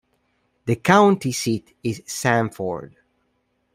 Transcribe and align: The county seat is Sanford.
The 0.65 0.77
county 0.77 1.31
seat 1.31 1.77
is 1.83 2.01
Sanford. 2.07 2.95